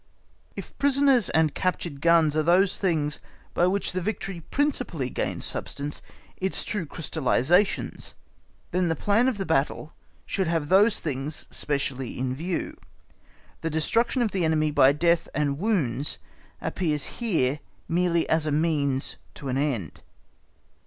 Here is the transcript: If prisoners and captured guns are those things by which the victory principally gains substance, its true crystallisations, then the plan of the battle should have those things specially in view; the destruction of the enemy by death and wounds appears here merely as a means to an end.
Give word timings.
If 0.55 0.75
prisoners 0.79 1.29
and 1.29 1.53
captured 1.53 2.01
guns 2.01 2.35
are 2.35 2.41
those 2.41 2.79
things 2.79 3.19
by 3.53 3.67
which 3.67 3.91
the 3.91 4.01
victory 4.01 4.39
principally 4.49 5.11
gains 5.11 5.45
substance, 5.45 6.01
its 6.37 6.65
true 6.65 6.87
crystallisations, 6.87 8.15
then 8.71 8.87
the 8.87 8.95
plan 8.95 9.27
of 9.27 9.37
the 9.37 9.45
battle 9.45 9.93
should 10.25 10.47
have 10.47 10.69
those 10.69 10.99
things 11.01 11.45
specially 11.51 12.17
in 12.17 12.35
view; 12.35 12.77
the 13.61 13.69
destruction 13.69 14.23
of 14.23 14.31
the 14.31 14.43
enemy 14.43 14.71
by 14.71 14.91
death 14.91 15.29
and 15.35 15.59
wounds 15.59 16.17
appears 16.61 17.19
here 17.19 17.59
merely 17.87 18.27
as 18.27 18.47
a 18.47 18.51
means 18.51 19.17
to 19.35 19.49
an 19.49 19.57
end. 19.59 20.01